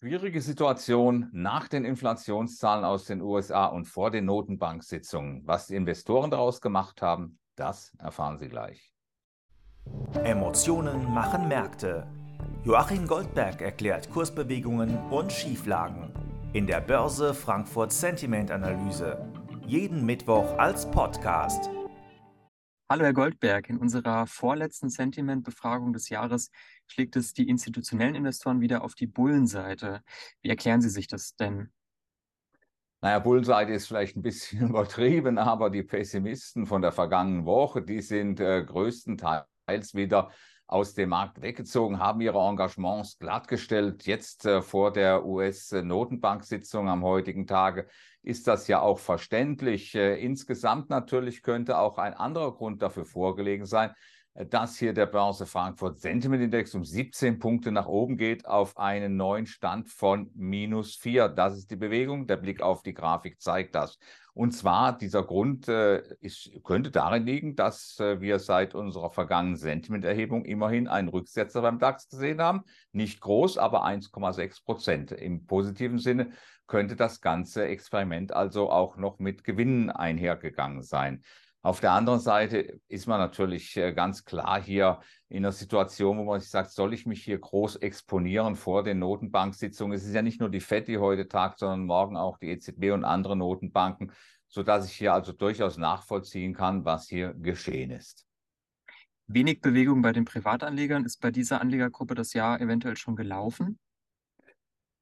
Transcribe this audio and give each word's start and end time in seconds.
Schwierige 0.00 0.40
Situation 0.40 1.28
nach 1.32 1.66
den 1.66 1.84
Inflationszahlen 1.84 2.84
aus 2.84 3.06
den 3.06 3.20
USA 3.20 3.66
und 3.66 3.86
vor 3.86 4.12
den 4.12 4.26
Notenbanksitzungen. 4.26 5.42
Was 5.44 5.66
die 5.66 5.74
Investoren 5.74 6.30
daraus 6.30 6.60
gemacht 6.60 7.02
haben, 7.02 7.40
das 7.56 7.92
erfahren 7.98 8.38
Sie 8.38 8.48
gleich. 8.48 8.92
Emotionen 10.22 11.12
machen 11.12 11.48
Märkte. 11.48 12.06
Joachim 12.62 13.08
Goldberg 13.08 13.60
erklärt 13.60 14.08
Kursbewegungen 14.12 14.96
und 15.10 15.32
Schieflagen 15.32 16.12
in 16.52 16.68
der 16.68 16.80
Börse 16.80 17.34
Frankfurt 17.34 17.90
Sentiment 17.90 18.52
Analyse. 18.52 19.18
Jeden 19.66 20.06
Mittwoch 20.06 20.56
als 20.58 20.88
Podcast. 20.88 21.70
Hallo 22.90 23.04
Herr 23.04 23.12
Goldberg, 23.12 23.68
in 23.68 23.76
unserer 23.76 24.26
vorletzten 24.26 24.88
Sentiment-Befragung 24.88 25.92
des 25.92 26.08
Jahres 26.08 26.50
schlägt 26.86 27.16
es 27.16 27.34
die 27.34 27.46
institutionellen 27.46 28.14
Investoren 28.14 28.62
wieder 28.62 28.82
auf 28.82 28.94
die 28.94 29.06
Bullenseite. 29.06 30.02
Wie 30.40 30.48
erklären 30.48 30.80
Sie 30.80 30.88
sich 30.88 31.06
das 31.06 31.36
denn? 31.36 31.70
Naja, 33.02 33.18
Bullenseite 33.18 33.74
ist 33.74 33.88
vielleicht 33.88 34.16
ein 34.16 34.22
bisschen 34.22 34.62
übertrieben, 34.70 35.36
aber 35.36 35.68
die 35.68 35.82
Pessimisten 35.82 36.64
von 36.64 36.80
der 36.80 36.92
vergangenen 36.92 37.44
Woche, 37.44 37.82
die 37.82 38.00
sind 38.00 38.40
äh, 38.40 38.64
größtenteils 38.64 39.92
wieder 39.92 40.30
aus 40.68 40.92
dem 40.92 41.08
Markt 41.08 41.40
weggezogen, 41.40 41.98
haben 41.98 42.20
ihre 42.20 42.38
Engagements 42.38 43.18
glattgestellt. 43.18 44.06
Jetzt 44.06 44.44
äh, 44.44 44.60
vor 44.60 44.92
der 44.92 45.24
US-Notenbank-Sitzung 45.24 46.88
am 46.88 47.02
heutigen 47.02 47.46
Tage 47.46 47.88
ist 48.22 48.46
das 48.46 48.68
ja 48.68 48.80
auch 48.80 48.98
verständlich. 48.98 49.94
Äh, 49.94 50.22
insgesamt 50.22 50.90
natürlich 50.90 51.42
könnte 51.42 51.78
auch 51.78 51.96
ein 51.96 52.12
anderer 52.12 52.54
Grund 52.54 52.82
dafür 52.82 53.06
vorgelegen 53.06 53.64
sein, 53.64 53.94
dass 54.46 54.76
hier 54.76 54.92
der 54.92 55.06
Börse 55.06 55.46
Frankfurt 55.46 55.98
Sentiment 55.98 56.42
Index 56.42 56.74
um 56.74 56.84
17 56.84 57.40
Punkte 57.40 57.72
nach 57.72 57.86
oben 57.86 58.16
geht 58.16 58.46
auf 58.46 58.78
einen 58.78 59.16
neuen 59.16 59.46
Stand 59.46 59.88
von 59.88 60.30
minus 60.34 60.94
4. 60.94 61.28
Das 61.28 61.56
ist 61.56 61.70
die 61.72 61.76
Bewegung. 61.76 62.28
Der 62.28 62.36
Blick 62.36 62.62
auf 62.62 62.82
die 62.82 62.94
Grafik 62.94 63.40
zeigt 63.40 63.74
das. 63.74 63.98
Und 64.34 64.52
zwar, 64.52 64.96
dieser 64.96 65.24
Grund 65.24 65.66
äh, 65.66 66.02
ist, 66.20 66.52
könnte 66.62 66.92
darin 66.92 67.26
liegen, 67.26 67.56
dass 67.56 67.98
äh, 67.98 68.20
wir 68.20 68.38
seit 68.38 68.76
unserer 68.76 69.10
vergangenen 69.10 69.56
Sentimenterhebung 69.56 70.44
immerhin 70.44 70.86
einen 70.86 71.08
Rücksetzer 71.08 71.60
beim 71.60 71.80
DAX 71.80 72.08
gesehen 72.08 72.40
haben. 72.40 72.62
Nicht 72.92 73.20
groß, 73.20 73.58
aber 73.58 73.84
1,6 73.84 74.64
Prozent. 74.64 75.10
Im 75.10 75.46
positiven 75.46 75.98
Sinne 75.98 76.30
könnte 76.68 76.94
das 76.94 77.20
ganze 77.20 77.66
Experiment 77.66 78.32
also 78.32 78.70
auch 78.70 78.96
noch 78.96 79.18
mit 79.18 79.42
Gewinnen 79.42 79.90
einhergegangen 79.90 80.82
sein. 80.82 81.24
Auf 81.62 81.80
der 81.80 81.92
anderen 81.92 82.20
Seite 82.20 82.80
ist 82.86 83.08
man 83.08 83.18
natürlich 83.18 83.76
äh, 83.76 83.92
ganz 83.92 84.24
klar 84.24 84.62
hier 84.62 85.00
in 85.28 85.38
einer 85.38 85.52
Situation, 85.52 86.18
wo 86.18 86.24
man 86.24 86.40
sich 86.40 86.50
sagt, 86.50 86.70
soll 86.70 86.94
ich 86.94 87.04
mich 87.04 87.24
hier 87.24 87.38
groß 87.38 87.76
exponieren 87.76 88.54
vor 88.54 88.84
den 88.84 89.00
Notenbanksitzungen? 89.00 89.96
Es 89.96 90.04
ist 90.04 90.14
ja 90.14 90.22
nicht 90.22 90.40
nur 90.40 90.50
die 90.50 90.60
FED, 90.60 90.86
die 90.86 90.98
heute 90.98 91.26
tagt, 91.26 91.58
sondern 91.58 91.84
morgen 91.84 92.16
auch 92.16 92.38
die 92.38 92.50
EZB 92.50 92.92
und 92.92 93.04
andere 93.04 93.36
Notenbanken, 93.36 94.12
sodass 94.46 94.86
ich 94.86 94.96
hier 94.96 95.12
also 95.12 95.32
durchaus 95.32 95.78
nachvollziehen 95.78 96.54
kann, 96.54 96.84
was 96.84 97.08
hier 97.08 97.34
geschehen 97.34 97.90
ist. 97.90 98.24
Wenig 99.26 99.60
Bewegung 99.60 100.00
bei 100.00 100.12
den 100.12 100.24
Privatanlegern. 100.24 101.04
Ist 101.04 101.20
bei 101.20 101.32
dieser 101.32 101.60
Anlegergruppe 101.60 102.14
das 102.14 102.32
Jahr 102.34 102.60
eventuell 102.60 102.96
schon 102.96 103.16
gelaufen? 103.16 103.78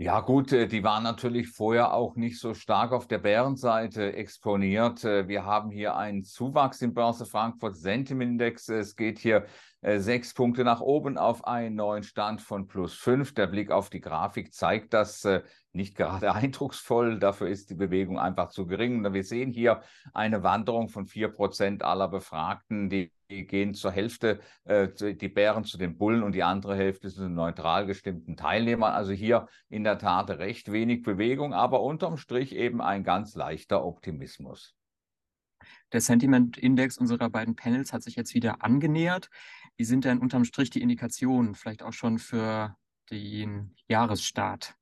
Ja 0.00 0.20
gut, 0.20 0.52
äh, 0.52 0.68
die 0.68 0.84
waren 0.84 1.02
natürlich 1.02 1.48
vorher 1.48 1.92
auch 1.92 2.14
nicht 2.14 2.38
so 2.38 2.54
stark 2.54 2.92
auf 2.92 3.08
der 3.08 3.18
Bärenseite 3.18 4.12
exponiert. 4.12 5.02
Äh, 5.02 5.26
wir 5.26 5.44
haben 5.44 5.72
hier 5.72 5.96
einen 5.96 6.22
Zuwachs 6.22 6.82
im 6.82 6.94
Börse 6.94 7.26
Frankfurt 7.26 7.76
Sentiment 7.76 8.30
Index. 8.30 8.68
Es 8.68 8.94
geht 8.94 9.18
hier 9.18 9.46
äh, 9.80 9.98
sechs 9.98 10.34
Punkte 10.34 10.62
nach 10.62 10.80
oben 10.80 11.18
auf 11.18 11.44
einen 11.44 11.74
neuen 11.74 12.04
Stand 12.04 12.40
von 12.40 12.68
plus 12.68 12.94
fünf. 12.94 13.34
Der 13.34 13.48
Blick 13.48 13.72
auf 13.72 13.90
die 13.90 14.00
Grafik 14.00 14.54
zeigt 14.54 14.94
das 14.94 15.26
nicht 15.72 15.96
gerade 15.96 16.32
eindrucksvoll. 16.32 17.18
Dafür 17.18 17.48
ist 17.48 17.70
die 17.70 17.74
Bewegung 17.74 18.20
einfach 18.20 18.50
zu 18.50 18.68
gering. 18.68 19.12
Wir 19.12 19.24
sehen 19.24 19.50
hier 19.50 19.82
eine 20.14 20.44
Wanderung 20.44 20.90
von 20.90 21.08
vier 21.08 21.26
Prozent 21.28 21.82
aller 21.82 22.06
Befragten, 22.06 22.88
die 22.88 23.10
gehen 23.28 23.74
zur 23.74 23.92
Hälfte, 23.92 24.40
äh, 24.64 24.88
die 25.14 25.28
Bären 25.28 25.64
zu 25.64 25.78
den 25.78 25.98
Bullen 25.98 26.22
und 26.22 26.32
die 26.32 26.42
andere 26.42 26.76
Hälfte 26.76 27.08
zu 27.10 27.22
den 27.22 27.34
neutral 27.34 27.86
gestimmten 27.86 28.36
Teilnehmern. 28.36 28.92
Also 28.92 29.12
hier 29.12 29.48
in 29.68 29.84
der 29.84 29.98
Tat 29.98 30.30
recht 30.30 30.72
wenig 30.72 31.02
Bewegung, 31.02 31.52
aber 31.52 31.82
unterm 31.82 32.16
Strich 32.16 32.54
eben 32.54 32.80
ein 32.80 33.04
ganz 33.04 33.34
leichter 33.34 33.84
Optimismus. 33.84 34.74
Der 35.92 36.00
Sentiment-Index 36.00 36.98
unserer 36.98 37.28
beiden 37.30 37.56
Panels 37.56 37.92
hat 37.92 38.02
sich 38.02 38.16
jetzt 38.16 38.34
wieder 38.34 38.62
angenähert. 38.62 39.28
Wie 39.76 39.84
sind 39.84 40.04
denn 40.04 40.18
unterm 40.18 40.44
Strich 40.44 40.70
die 40.70 40.82
Indikationen, 40.82 41.54
vielleicht 41.54 41.82
auch 41.82 41.92
schon 41.92 42.18
für 42.18 42.76
den 43.10 43.74
Jahresstart? 43.88 44.74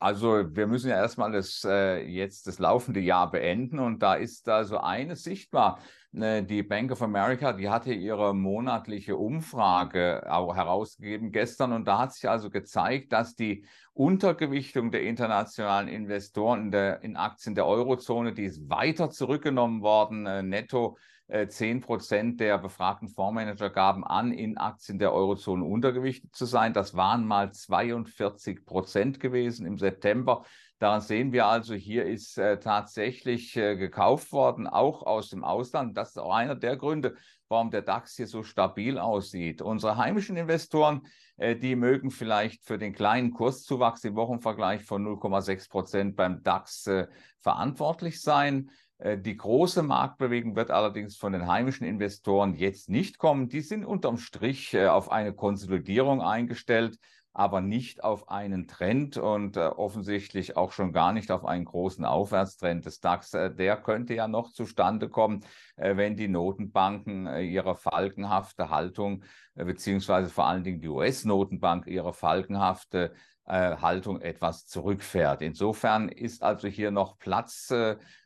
Also 0.00 0.54
wir 0.54 0.68
müssen 0.68 0.90
ja 0.90 0.96
erstmal 0.96 1.32
das 1.32 1.64
äh, 1.64 2.06
jetzt 2.06 2.46
das 2.46 2.60
laufende 2.60 3.00
Jahr 3.00 3.32
beenden 3.32 3.80
und 3.80 4.00
da 4.00 4.14
ist 4.14 4.48
also 4.48 4.78
eines 4.78 5.24
sichtbar. 5.24 5.80
Äh, 6.14 6.42
die 6.42 6.62
Bank 6.62 6.90
of 6.92 7.02
America, 7.02 7.52
die 7.52 7.68
hatte 7.68 7.92
ihre 7.92 8.34
monatliche 8.34 9.16
Umfrage 9.16 10.22
herausgegeben 10.24 11.32
gestern 11.32 11.72
und 11.72 11.86
da 11.86 11.98
hat 11.98 12.14
sich 12.14 12.28
also 12.28 12.50
gezeigt, 12.50 13.12
dass 13.12 13.34
die 13.34 13.66
Untergewichtung 13.92 14.90
der 14.90 15.02
internationalen 15.02 15.88
Investoren 15.88 16.62
in, 16.62 16.70
der, 16.70 17.02
in 17.02 17.16
Aktien 17.16 17.54
der 17.54 17.66
Eurozone, 17.66 18.32
die 18.32 18.44
ist 18.44 18.68
weiter 18.70 19.10
zurückgenommen 19.10 19.82
worden, 19.82 20.26
äh, 20.26 20.42
netto 20.42 20.96
10 21.28 21.76
äh, 21.76 21.80
Prozent 21.80 22.40
der 22.40 22.56
befragten 22.56 23.08
Fondsmanager 23.08 23.68
gaben 23.68 24.02
an, 24.02 24.32
in 24.32 24.56
Aktien 24.56 24.98
der 24.98 25.12
Eurozone 25.12 25.62
untergewichtet 25.62 26.34
zu 26.34 26.46
sein. 26.46 26.72
Das 26.72 26.96
waren 26.96 27.26
mal 27.26 27.52
42 27.52 28.64
Prozent 28.64 29.20
gewesen 29.20 29.66
im 29.66 29.76
September. 29.76 30.46
Daran 30.78 31.00
sehen 31.00 31.32
wir 31.32 31.46
also, 31.46 31.74
hier 31.74 32.04
ist 32.04 32.38
äh, 32.38 32.60
tatsächlich 32.60 33.56
äh, 33.56 33.76
gekauft 33.76 34.30
worden, 34.30 34.68
auch 34.68 35.02
aus 35.02 35.30
dem 35.30 35.42
Ausland. 35.42 35.96
Das 35.96 36.10
ist 36.10 36.18
auch 36.18 36.32
einer 36.32 36.54
der 36.54 36.76
Gründe, 36.76 37.16
warum 37.48 37.72
der 37.72 37.82
DAX 37.82 38.14
hier 38.14 38.28
so 38.28 38.44
stabil 38.44 38.96
aussieht. 38.96 39.60
Unsere 39.60 39.96
heimischen 39.96 40.36
Investoren, 40.36 41.02
äh, 41.36 41.56
die 41.56 41.74
mögen 41.74 42.12
vielleicht 42.12 42.64
für 42.64 42.78
den 42.78 42.92
kleinen 42.92 43.32
Kurszuwachs 43.32 44.04
im 44.04 44.14
Wochenvergleich 44.14 44.84
von 44.84 45.04
0,6 45.04 45.68
Prozent 45.68 46.16
beim 46.16 46.44
DAX 46.44 46.86
äh, 46.86 47.08
verantwortlich 47.40 48.20
sein. 48.20 48.70
Äh, 48.98 49.18
die 49.18 49.36
große 49.36 49.82
Marktbewegung 49.82 50.56
wird 50.56 50.70
allerdings 50.70 51.16
von 51.16 51.32
den 51.32 51.46
heimischen 51.46 51.86
Investoren 51.86 52.54
jetzt 52.54 52.88
nicht 52.88 53.18
kommen. 53.18 53.48
Die 53.48 53.60
sind 53.60 53.84
unterm 53.84 54.18
Strich 54.18 54.74
äh, 54.74 54.88
auf 54.88 55.10
eine 55.10 55.32
Konsolidierung 55.32 56.20
eingestellt, 56.20 56.98
aber 57.32 57.60
nicht 57.60 58.02
auf 58.02 58.28
einen 58.28 58.66
Trend 58.66 59.16
und 59.16 59.56
äh, 59.56 59.60
offensichtlich 59.60 60.56
auch 60.56 60.72
schon 60.72 60.92
gar 60.92 61.12
nicht 61.12 61.30
auf 61.30 61.44
einen 61.44 61.64
großen 61.66 62.04
Aufwärtstrend 62.04 62.84
des 62.84 63.00
DAX. 63.00 63.30
Der 63.30 63.76
könnte 63.76 64.14
ja 64.14 64.26
noch 64.26 64.50
zustande 64.50 65.08
kommen, 65.08 65.44
wenn 65.76 66.16
die 66.16 66.26
Notenbanken 66.26 67.28
ihre 67.38 67.76
falkenhafte 67.76 68.70
Haltung, 68.70 69.22
beziehungsweise 69.54 70.30
vor 70.30 70.46
allen 70.48 70.64
Dingen 70.64 70.80
die 70.80 70.88
US-Notenbank 70.88 71.86
ihre 71.86 72.12
falkenhafte 72.12 73.12
Haltung 73.54 74.20
etwas 74.20 74.66
zurückfährt. 74.66 75.42
Insofern 75.42 76.08
ist 76.08 76.42
also 76.42 76.68
hier 76.68 76.90
noch 76.90 77.18
Platz 77.18 77.72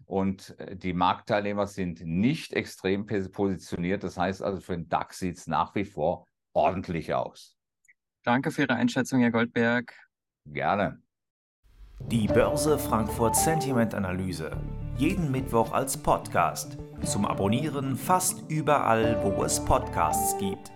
und 0.07 0.59
äh, 0.59 0.77
die 0.77 0.93
Marktteilnehmer 0.93 1.67
sind 1.67 2.05
nicht 2.05 2.53
extrem 2.53 3.07
positioniert. 3.07 4.05
Das 4.05 4.19
heißt 4.19 4.43
also, 4.43 4.61
für 4.61 4.77
den 4.77 4.89
DAX 4.89 5.19
sieht 5.19 5.39
es 5.39 5.47
nach 5.47 5.75
wie 5.75 5.85
vor 5.85 6.27
ordentlich 6.53 7.15
aus. 7.15 7.57
Danke 8.25 8.51
für 8.51 8.63
Ihre 8.63 8.75
Einschätzung, 8.75 9.21
Herr 9.21 9.31
Goldberg. 9.31 9.95
Gerne. 10.47 11.01
Die 12.11 12.27
Börse 12.27 12.79
Frankfurt 12.79 13.37
Sentiment 13.37 13.95
Analyse. 13.95 14.57
Jeden 14.97 15.31
Mittwoch 15.31 15.73
als 15.73 15.97
Podcast. 15.97 16.77
Zum 17.05 17.25
Abonnieren 17.25 17.97
fast 17.97 18.51
überall, 18.51 19.19
wo 19.23 19.45
es 19.45 19.65
Podcasts 19.65 20.37
gibt. 20.39 20.71